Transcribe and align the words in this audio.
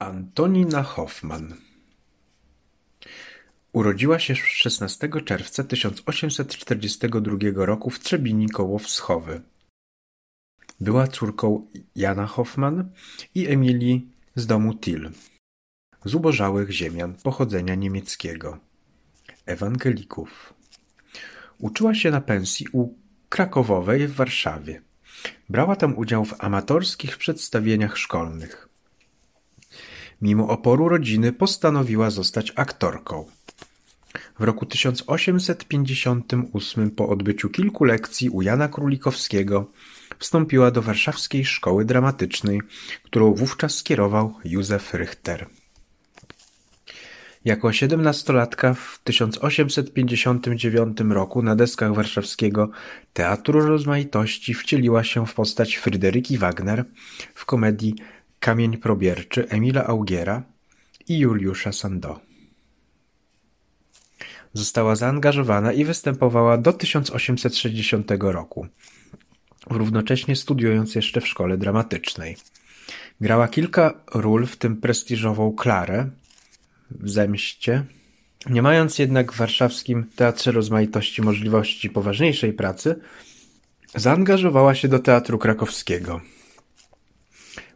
Antonina 0.00 0.82
Hoffman 0.82 1.54
Urodziła 3.72 4.18
się 4.18 4.34
16 4.36 5.08
czerwca 5.24 5.64
1842 5.64 7.36
roku 7.54 7.90
w 7.90 8.00
Trzebini 8.00 8.48
koło 8.48 8.78
Wschowy. 8.78 9.40
Była 10.80 11.06
córką 11.06 11.66
Jana 11.96 12.26
Hoffman 12.26 12.90
i 13.34 13.46
Emilii 13.48 14.08
z 14.34 14.46
domu 14.46 14.74
Till, 14.74 15.10
zubożałych 16.04 16.70
ziemian 16.70 17.14
pochodzenia 17.14 17.74
niemieckiego, 17.74 18.58
ewangelików. 19.46 20.54
Uczyła 21.58 21.94
się 21.94 22.10
na 22.10 22.20
pensji 22.20 22.66
u 22.72 22.94
Krakowowej 23.28 24.08
w 24.08 24.14
Warszawie. 24.14 24.82
Brała 25.48 25.76
tam 25.76 25.98
udział 25.98 26.24
w 26.24 26.44
amatorskich 26.44 27.16
przedstawieniach 27.16 27.98
szkolnych. 27.98 28.69
Mimo 30.22 30.48
oporu 30.48 30.88
rodziny 30.88 31.32
postanowiła 31.32 32.10
zostać 32.10 32.52
aktorką. 32.56 33.24
W 34.38 34.42
roku 34.42 34.66
1858 34.66 36.90
po 36.90 37.08
odbyciu 37.08 37.48
kilku 37.48 37.84
lekcji 37.84 38.30
u 38.30 38.42
Jana 38.42 38.68
Królikowskiego 38.68 39.70
wstąpiła 40.18 40.70
do 40.70 40.82
Warszawskiej 40.82 41.44
Szkoły 41.44 41.84
Dramatycznej, 41.84 42.60
którą 43.02 43.34
wówczas 43.34 43.74
skierował 43.74 44.34
Józef 44.44 44.94
Richter. 44.94 45.46
Jako 47.44 47.72
siedemnastolatka 47.72 48.74
w 48.74 49.00
1859 49.04 51.00
roku 51.00 51.42
na 51.42 51.56
deskach 51.56 51.94
warszawskiego 51.94 52.70
Teatru 53.12 53.60
Rozmaitości 53.60 54.54
wcieliła 54.54 55.04
się 55.04 55.26
w 55.26 55.34
postać 55.34 55.76
Fryderyki 55.76 56.38
Wagner 56.38 56.84
w 57.34 57.46
komedii 57.46 57.94
Kamień 58.40 58.76
probierczy 58.76 59.48
Emila 59.48 59.86
Augiera 59.86 60.42
i 61.08 61.18
Juliusza 61.18 61.72
Sandeau. 61.72 62.18
Została 64.52 64.96
zaangażowana 64.96 65.72
i 65.72 65.84
występowała 65.84 66.58
do 66.58 66.72
1860 66.72 68.10
roku, 68.20 68.66
równocześnie 69.70 70.36
studiując 70.36 70.94
jeszcze 70.94 71.20
w 71.20 71.28
szkole 71.28 71.58
dramatycznej. 71.58 72.36
Grała 73.20 73.48
kilka 73.48 73.94
ról, 74.14 74.46
w 74.46 74.56
tym 74.56 74.76
prestiżową 74.76 75.52
Klarę 75.52 76.10
w 76.90 77.10
Zemście. 77.10 77.84
Nie 78.50 78.62
mając 78.62 78.98
jednak 78.98 79.32
w 79.32 79.36
warszawskim 79.36 80.06
Teatrze 80.16 80.52
Rozmaitości 80.52 81.22
możliwości 81.22 81.90
poważniejszej 81.90 82.52
pracy, 82.52 83.00
zaangażowała 83.94 84.74
się 84.74 84.88
do 84.88 84.98
Teatru 84.98 85.38
Krakowskiego. 85.38 86.20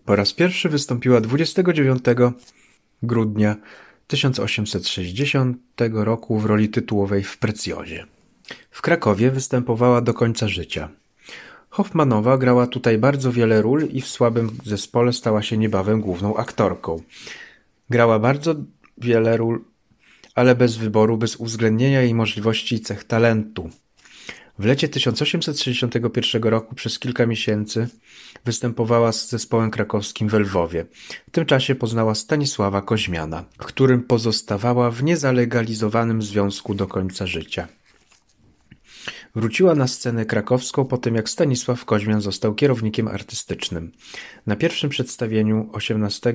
Po 0.05 0.16
raz 0.16 0.33
pierwszy 0.33 0.69
wystąpiła 0.69 1.20
29 1.20 2.05
grudnia 3.02 3.56
1860 4.06 5.58
roku 5.92 6.38
w 6.38 6.44
roli 6.44 6.69
tytułowej 6.69 7.22
w 7.22 7.38
Precjozie. 7.38 8.06
W 8.70 8.82
Krakowie 8.82 9.30
występowała 9.30 10.00
do 10.00 10.14
końca 10.14 10.48
życia. 10.48 10.88
Hoffmanowa 11.70 12.38
grała 12.38 12.66
tutaj 12.66 12.98
bardzo 12.98 13.32
wiele 13.32 13.62
ról 13.62 13.88
i 13.92 14.00
w 14.00 14.08
słabym 14.08 14.50
zespole 14.64 15.12
stała 15.12 15.42
się 15.42 15.56
niebawem 15.56 16.00
główną 16.00 16.36
aktorką. 16.36 17.02
Grała 17.91 18.19
bardzo 18.19 18.55
wiele 18.98 19.36
ról, 19.36 19.64
ale 20.34 20.55
bez 20.55 20.77
wyboru, 20.77 21.16
bez 21.16 21.36
uwzględnienia 21.36 22.02
jej 22.02 22.14
możliwości 22.14 22.75
i 22.75 22.80
cech 22.80 23.05
talentu. 23.05 23.70
W 24.58 24.64
lecie 24.64 24.88
1861 24.88 26.42
roku 26.42 26.74
przez 26.74 26.98
kilka 26.98 27.27
miesięcy 27.27 27.88
występowała 28.44 29.12
z 29.12 29.28
zespołem 29.28 29.70
krakowskim 29.70 30.28
w 30.28 30.34
Lwowie. 30.34 30.86
W 31.28 31.30
tym 31.30 31.47
czasie 31.47 31.74
poznała 31.74 32.14
Stanisława 32.14 32.82
Koźmiana, 32.82 33.44
w 33.58 33.64
którym 33.64 34.02
pozostawała 34.02 34.91
w 34.91 35.02
niezalegalizowanym 35.02 36.22
związku 36.22 36.75
do 36.75 36.86
końca 36.86 37.27
życia. 37.27 37.69
Wróciła 39.34 39.75
na 39.75 39.88
scenę 39.88 40.25
krakowską 40.25 40.84
po 40.84 40.98
tym, 40.98 41.15
jak 41.15 41.28
Stanisław 41.28 41.84
Koźmian 41.84 42.21
został 42.21 42.54
kierownikiem 42.54 43.09
artystycznym. 43.09 43.92
Na 44.47 44.56
pierwszym 44.56 44.91
przedstawieniu 44.91 45.71
18 45.72 46.34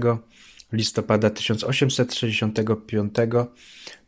listopada 0.74 1.30
1865 1.30 3.14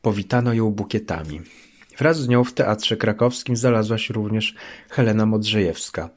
powitano 0.01 0.53
ją 0.53 0.71
bukietami. 0.71 1.41
Wraz 2.01 2.19
z 2.19 2.27
nią 2.27 2.43
w 2.43 2.53
Teatrze 2.53 2.97
Krakowskim 2.97 3.55
znalazła 3.55 3.97
się 3.97 4.13
również 4.13 4.55
Helena 4.89 5.25
Modrzejewska. 5.25 6.09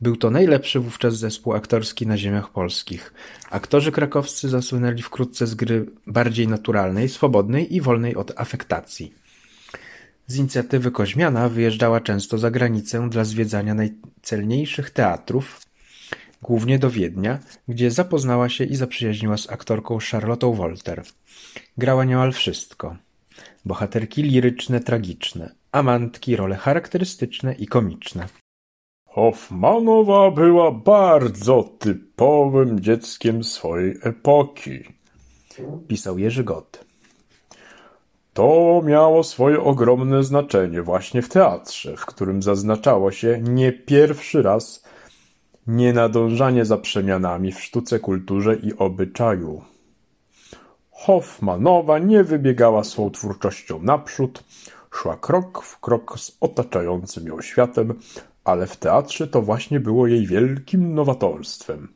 Był 0.00 0.16
to 0.16 0.30
najlepszy 0.30 0.80
wówczas 0.80 1.16
zespół 1.16 1.54
aktorski 1.54 2.06
na 2.06 2.18
ziemiach 2.18 2.50
polskich. 2.50 3.14
Aktorzy 3.50 3.92
krakowscy 3.92 4.48
zasłynęli 4.48 5.02
wkrótce 5.02 5.46
z 5.46 5.54
gry 5.54 5.86
bardziej 6.06 6.48
naturalnej, 6.48 7.08
swobodnej 7.08 7.74
i 7.74 7.80
wolnej 7.80 8.16
od 8.16 8.40
afektacji. 8.40 9.14
Z 10.26 10.36
inicjatywy 10.36 10.90
Koźmiana 10.90 11.48
wyjeżdżała 11.48 12.00
często 12.00 12.38
za 12.38 12.50
granicę 12.50 13.10
dla 13.10 13.24
zwiedzania 13.24 13.74
najcelniejszych 13.74 14.90
teatrów, 14.90 15.60
głównie 16.42 16.78
do 16.78 16.90
Wiednia, 16.90 17.38
gdzie 17.68 17.90
zapoznała 17.90 18.48
się 18.48 18.64
i 18.64 18.76
zaprzyjaźniła 18.76 19.36
z 19.36 19.50
aktorką 19.50 19.98
Charlottą 20.10 20.54
Wolter. 20.54 21.02
Grała 21.78 22.04
niemal 22.04 22.32
wszystko. 22.32 22.96
Bohaterki 23.64 24.22
liryczne, 24.22 24.80
tragiczne, 24.80 25.54
amantki, 25.72 26.36
role 26.36 26.56
charakterystyczne 26.56 27.54
i 27.54 27.66
komiczne. 27.66 28.28
Hoffmanowa 29.08 30.30
była 30.30 30.70
bardzo 30.70 31.62
typowym 31.78 32.80
dzieckiem 32.80 33.44
swojej 33.44 33.96
epoki, 34.02 34.84
pisał 35.88 36.18
Jerzy 36.18 36.44
Gott. 36.44 36.84
To 38.34 38.82
miało 38.84 39.24
swoje 39.24 39.60
ogromne 39.60 40.24
znaczenie 40.24 40.82
właśnie 40.82 41.22
w 41.22 41.28
teatrze, 41.28 41.96
w 41.96 42.06
którym 42.06 42.42
zaznaczało 42.42 43.10
się 43.10 43.40
nie 43.42 43.72
pierwszy 43.72 44.42
raz 44.42 44.84
nienadążanie 45.66 46.64
za 46.64 46.78
przemianami 46.78 47.52
w 47.52 47.60
sztuce, 47.60 47.98
kulturze 47.98 48.56
i 48.56 48.74
obyczaju. 48.74 49.62
Hoffmanowa 51.06 51.98
nie 51.98 52.24
wybiegała 52.24 52.84
swą 52.84 53.10
twórczością 53.10 53.82
naprzód, 53.82 54.44
szła 54.90 55.16
krok 55.16 55.62
w 55.62 55.80
krok 55.80 56.20
z 56.20 56.36
otaczającym 56.40 57.26
ją 57.26 57.42
światem, 57.42 57.94
ale 58.44 58.66
w 58.66 58.76
teatrze 58.76 59.28
to 59.28 59.42
właśnie 59.42 59.80
było 59.80 60.06
jej 60.06 60.26
wielkim 60.26 60.94
nowatorstwem. 60.94 61.88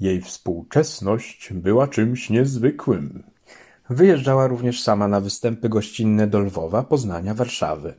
Jej 0.00 0.20
współczesność 0.20 1.52
była 1.52 1.88
czymś 1.88 2.30
niezwykłym. 2.30 3.22
Wyjeżdżała 3.90 4.46
również 4.46 4.82
sama 4.82 5.08
na 5.08 5.20
występy 5.20 5.68
gościnne 5.68 6.26
do 6.26 6.38
Lwowa, 6.38 6.82
Poznania, 6.82 7.34
Warszawy. 7.34 7.94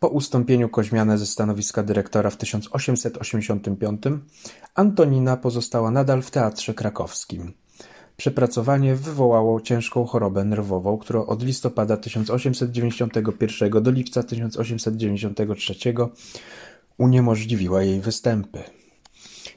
Po 0.00 0.08
ustąpieniu 0.08 0.68
Koźmiana 0.68 1.16
ze 1.16 1.26
stanowiska 1.26 1.82
dyrektora 1.82 2.30
w 2.30 2.36
1885 2.36 4.02
Antonina 4.74 5.36
pozostała 5.36 5.90
nadal 5.90 6.22
w 6.22 6.30
Teatrze 6.30 6.74
Krakowskim. 6.74 7.52
Przepracowanie 8.20 8.94
wywołało 8.94 9.60
ciężką 9.60 10.06
chorobę 10.06 10.44
nerwową, 10.44 10.98
która 10.98 11.20
od 11.20 11.42
listopada 11.42 11.96
1891 11.96 13.82
do 13.82 13.90
lipca 13.90 14.22
1893 14.22 15.74
uniemożliwiła 16.98 17.82
jej 17.82 18.00
występy. 18.00 18.58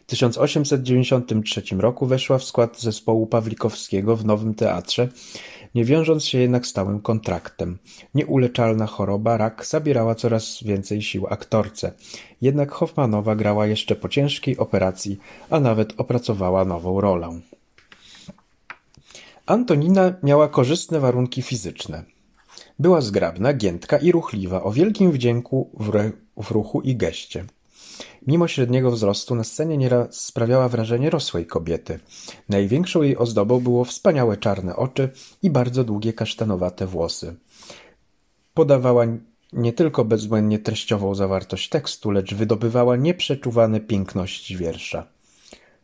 W 0.04 0.06
1893 0.06 1.64
roku 1.78 2.06
weszła 2.06 2.38
w 2.38 2.44
skład 2.44 2.82
zespołu 2.82 3.28
Pawlikowskiego 3.28 4.16
w 4.16 4.26
Nowym 4.26 4.56
Teatrze, 4.56 5.10
nie 5.76 5.86
wiążąc 5.86 6.26
się 6.26 6.38
jednak 6.38 6.68
stałym 6.68 7.00
kontraktem. 7.00 7.78
Nieuleczalna 8.16 8.88
choroba, 8.88 9.38
rak, 9.38 9.66
zabierała 9.66 10.16
coraz 10.16 10.64
więcej 10.64 11.02
sił 11.02 11.28
aktorce. 11.28 11.92
Jednak 12.42 12.72
Hoffmanowa 12.72 13.36
grała 13.36 13.68
jeszcze 13.68 13.96
po 13.96 14.10
ciężkiej 14.10 14.58
operacji, 14.58 15.20
a 15.50 15.60
nawet 15.60 15.94
opracowała 15.98 16.66
nową 16.66 17.02
rolę. 17.02 17.40
Antonina 19.46 20.14
miała 20.24 20.48
korzystne 20.48 21.00
warunki 21.00 21.42
fizyczne. 21.42 22.04
Była 22.80 23.02
zgrabna, 23.02 23.54
giętka 23.54 23.98
i 23.98 24.12
ruchliwa, 24.12 24.64
o 24.64 24.72
wielkim 24.72 25.12
wdzięku 25.12 25.70
w, 25.80 26.12
w 26.44 26.52
ruchu 26.52 26.82
i 26.82 26.96
geście. 26.96 27.46
Mimo 28.28 28.48
średniego 28.48 28.92
wzrostu 28.92 29.36
na 29.36 29.44
scenie 29.44 29.78
nieraz 29.78 30.16
sprawiała 30.16 30.70
wrażenie 30.70 31.10
rosłej 31.10 31.46
kobiety. 31.46 32.00
Największą 32.50 33.02
jej 33.02 33.18
ozdobą 33.18 33.60
było 33.60 33.86
wspaniałe 33.86 34.38
czarne 34.38 34.76
oczy 34.76 35.10
i 35.42 35.50
bardzo 35.50 35.84
długie 35.84 36.14
kasztanowate 36.14 36.88
włosy. 36.88 37.36
Podawała 38.54 39.06
nie 39.54 39.74
tylko 39.74 40.06
bezbłędnie 40.06 40.60
treściową 40.60 41.16
zawartość 41.16 41.70
tekstu, 41.70 42.12
lecz 42.12 42.34
wydobywała 42.34 42.96
nieprzeczuwane 42.96 43.80
piękności 43.80 44.58
wiersza. 44.58 45.13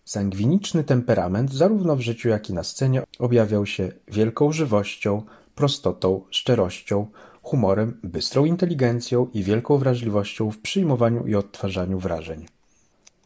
Sangwiniczny 0.10 0.84
temperament 0.84 1.54
zarówno 1.54 1.96
w 1.96 2.02
życiu, 2.02 2.30
jak 2.30 2.50
i 2.50 2.54
na 2.54 2.64
scenie 2.64 3.04
objawiał 3.20 3.66
się 3.66 3.92
wielką 4.08 4.52
żywością, 4.52 5.24
prostotą, 5.56 6.22
szczerością, 6.30 7.08
humorem, 7.42 8.00
bystrą 8.04 8.46
inteligencją 8.46 9.28
i 9.34 9.44
wielką 9.44 9.78
wrażliwością 9.78 10.52
w 10.52 10.58
przyjmowaniu 10.58 11.28
i 11.28 11.36
odtwarzaniu 11.36 12.00
wrażeń. 12.00 12.46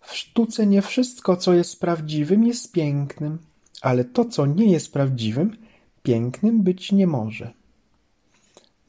W 0.02 0.16
sztuce 0.16 0.68
nie 0.68 0.82
wszystko, 0.82 1.38
co 1.38 1.54
jest 1.54 1.80
prawdziwym, 1.80 2.44
jest 2.44 2.72
pięknym, 2.72 3.38
ale 3.82 4.06
to, 4.06 4.26
co 4.26 4.46
nie 4.46 4.72
jest 4.72 4.94
prawdziwym, 4.94 5.58
pięknym 6.04 6.64
być 6.64 6.92
nie 6.92 7.08
może. 7.08 7.52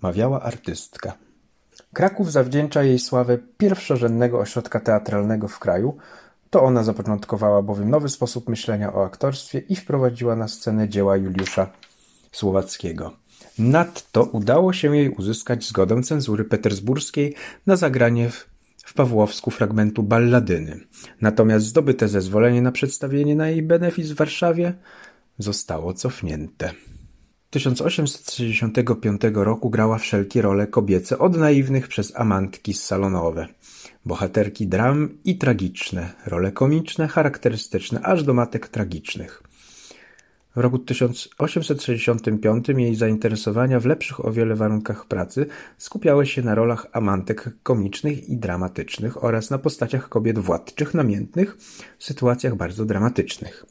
Mawiała 0.01 0.43
artystka. 0.43 1.13
Kraków 1.93 2.33
zawdzięcza 2.33 2.83
jej 2.83 2.99
sławę 2.99 3.39
pierwszorzędnego 3.59 4.39
ośrodka 4.39 4.81
teatralnego 4.81 5.49
w 5.49 5.59
kraju. 5.59 5.97
To 6.55 6.63
ona 6.63 6.83
zapoczątkowała 6.83 7.63
bowiem 7.63 7.91
nowy 7.91 8.09
sposób 8.09 8.49
myślenia 8.49 8.93
o 8.93 9.05
aktorstwie 9.05 9.59
i 9.59 9.77
wprowadziła 9.77 10.37
na 10.37 10.49
scenę 10.49 10.89
dzieła 10.89 11.17
Juliusza 11.17 11.71
Słowackiego. 12.33 13.13
Nadto 13.59 14.23
udało 14.23 14.73
się 14.73 14.97
jej 14.97 15.09
uzyskać 15.09 15.69
zgodę 15.69 16.03
cenzury 16.03 16.45
petersburskiej 16.45 17.35
na 17.67 17.77
zagranie 17.77 18.31
w, 18.31 18.47
w 18.85 18.95
Pawłowsku 18.95 19.51
fragmentu 19.51 20.03
balladyny. 20.03 20.81
Natomiast 21.21 21.67
zdobyte 21.67 22.09
zezwolenie 22.09 22.63
na 22.63 22.73
przedstawienie 22.73 23.37
na 23.37 23.49
jej 23.49 23.63
benefis 23.63 24.11
w 24.11 24.17
Warszawie 24.17 24.75
zostało 25.39 25.95
cofnięte. 25.95 26.71
1865 27.55 29.21
roku 29.35 29.71
grała 29.71 29.99
wszelkie 29.99 30.43
role 30.43 30.67
kobiece, 30.67 31.19
od 31.19 31.37
naiwnych 31.37 31.89
przez 31.89 32.17
amantki 32.17 32.75
salonowe, 32.75 33.47
bohaterki 34.05 34.67
dram 34.67 35.09
i 35.25 35.39
tragiczne, 35.39 36.13
role 36.27 36.53
komiczne, 36.53 37.09
charakterystyczne, 37.09 38.01
aż 38.03 38.23
do 38.23 38.35
matek 38.35 38.69
tragicznych. 38.69 39.43
W 40.57 40.61
roku 40.61 40.79
1865 40.79 42.69
jej 42.69 42.95
zainteresowania 42.95 43.81
w 43.81 43.87
lepszych 43.87 44.25
o 44.25 44.33
wiele 44.33 44.55
warunkach 44.55 45.07
pracy 45.07 45.47
skupiały 45.79 46.27
się 46.27 46.43
na 46.43 46.55
rolach 46.55 46.87
amantek 46.93 47.51
komicznych 47.63 48.29
i 48.29 48.37
dramatycznych 48.37 49.25
oraz 49.25 49.51
na 49.51 49.59
postaciach 49.59 50.09
kobiet 50.09 50.39
władczych, 50.39 50.95
namiętnych 50.95 51.57
w 51.99 52.05
sytuacjach 52.05 52.57
bardzo 52.57 52.85
dramatycznych. 52.85 53.67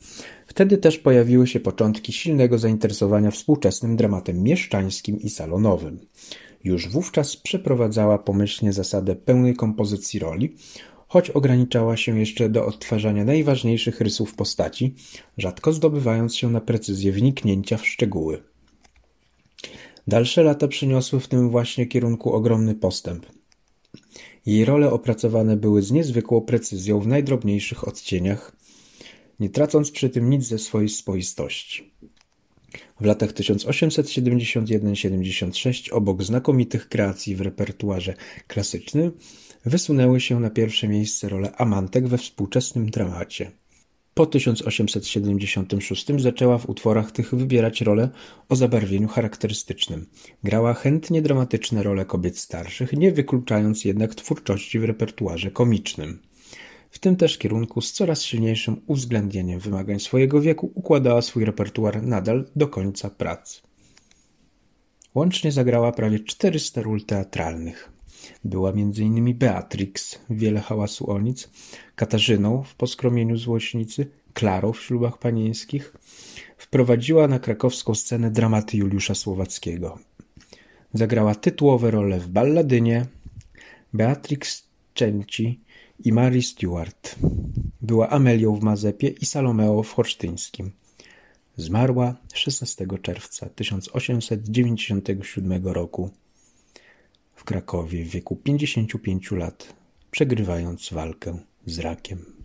Wtedy 0.48 0.78
też 0.78 0.98
pojawiły 0.98 1.48
się 1.48 1.60
początki 1.60 2.14
silnego 2.14 2.58
zainteresowania 2.58 3.32
współczesnym 3.32 3.96
dramatem 3.96 4.44
mieszczańskim 4.44 5.20
i 5.20 5.30
salonowym. 5.30 6.00
Już 6.64 6.90
wówczas 6.90 7.38
przeprowadzała 7.38 8.18
pomyślnie 8.18 8.74
zasadę 8.74 9.16
pełnej 9.16 9.56
kompozycji 9.56 10.20
roli, 10.20 10.56
choć 11.14 11.30
ograniczała 11.30 11.98
się 11.98 12.20
jeszcze 12.20 12.50
do 12.50 12.66
odtwarzania 12.66 13.26
najważniejszych 13.26 14.02
rysów 14.02 14.36
postaci, 14.36 14.96
rzadko 15.38 15.74
zdobywając 15.74 16.36
się 16.36 16.50
na 16.50 16.62
precyzję 16.62 17.12
wniknięcia 17.12 17.78
w 17.78 17.88
szczegóły. 17.88 18.44
Dalsze 20.08 20.44
lata 20.44 20.68
przyniosły 20.68 21.20
w 21.20 21.28
tym 21.28 21.50
właśnie 21.50 21.86
kierunku 21.86 22.34
ogromny 22.34 22.76
postęp. 22.76 23.26
Jej 24.46 24.66
role 24.66 24.92
opracowane 24.92 25.58
były 25.58 25.82
z 25.82 25.92
niezwykłą 25.92 26.42
precyzją 26.42 27.00
w 27.00 27.08
najdrobniejszych 27.08 27.88
odcieniach, 27.88 28.56
nie 29.40 29.50
tracąc 29.50 29.92
przy 29.92 30.10
tym 30.10 30.30
nic 30.30 30.44
ze 30.44 30.60
swojej 30.60 30.90
swoistości. 30.90 31.93
W 33.04 33.06
latach 33.06 33.34
1871-76 33.34 35.94
obok 35.94 36.24
znakomitych 36.24 36.90
kreacji 36.90 37.36
w 37.36 37.42
repertuarze 37.42 38.14
klasycznym 38.48 39.12
wysunęły 39.66 40.22
się 40.22 40.40
na 40.40 40.50
pierwsze 40.50 40.88
miejsce 40.88 41.30
role 41.30 41.56
amantek 41.56 42.08
we 42.08 42.18
współczesnym 42.18 42.90
dramacie. 42.90 43.52
Po 44.14 44.26
1876 44.26 46.06
zaczęła 46.18 46.58
w 46.58 46.70
utworach 46.70 47.12
tych 47.12 47.36
wybierać 47.36 47.82
role 47.82 48.10
o 48.50 48.56
zabarwieniu 48.56 49.08
charakterystycznym. 49.08 50.06
Grała 50.44 50.74
chętnie 50.74 51.22
dramatyczne 51.22 51.84
role 51.84 52.06
kobiet 52.06 52.38
starszych, 52.38 52.94
nie 52.94 53.12
wykluczając 53.12 53.86
jednak 53.86 54.16
twórczości 54.16 54.80
w 54.80 54.84
repertuarze 54.84 55.52
komicznym. 55.52 56.20
W 56.94 57.00
tym 57.00 57.16
też 57.16 57.38
kierunku 57.38 57.82
z 57.82 57.92
coraz 57.92 58.22
silniejszym 58.22 58.82
uwzględnieniem 58.88 59.60
wymagań 59.60 60.00
swojego 60.00 60.42
wieku 60.42 60.72
układała 60.76 61.22
swój 61.22 61.46
repertuar 61.46 62.04
nadal 62.04 62.46
do 62.56 62.68
końca 62.68 63.10
pracy. 63.10 63.62
Łącznie 65.16 65.52
zagrała 65.52 65.92
prawie 65.92 66.20
400 66.20 66.82
ról 66.82 67.06
teatralnych. 67.06 67.92
Była 68.44 68.70
m.in. 68.70 69.38
Beatrix 69.38 70.20
Wiele 70.30 70.60
hałasu 70.60 71.12
o 71.12 71.20
nic, 71.20 71.50
Katarzyną 71.96 72.64
w 72.64 72.76
Poskromieniu 72.76 73.38
złośnicy, 73.38 74.08
Klarą 74.34 74.74
w 74.74 74.82
Ślubach 74.82 75.18
panieńskich. 75.18 75.94
Wprowadziła 76.58 77.28
na 77.28 77.40
krakowską 77.40 77.96
scenę 77.96 78.32
dramaty 78.32 78.78
Juliusza 78.78 79.16
Słowackiego. 79.16 80.00
Zagrała 80.94 81.36
tytułowe 81.36 81.92
role 81.92 82.20
w 82.20 82.28
Balladynie, 82.28 83.06
Beatrix 83.94 84.68
Cenci 84.96 85.64
i 86.00 86.14
Mary 86.14 86.42
Stuart. 86.42 87.16
Była 87.82 88.10
Amelią 88.10 88.56
w 88.56 88.64
Mazepie 88.64 89.08
i 89.08 89.26
Salomeo 89.26 89.84
w 89.84 89.94
Holsztyńskim. 89.94 90.72
Zmarła 91.58 92.16
16 92.34 92.88
czerwca 93.02 93.50
1897 93.50 95.68
roku 95.68 96.10
w 97.36 97.44
Krakowie 97.44 98.06
w 98.06 98.08
wieku 98.08 98.36
55 98.36 99.32
lat, 99.32 99.74
przegrywając 100.12 100.94
walkę 100.94 101.40
z 101.66 101.80
rakiem. 101.80 102.43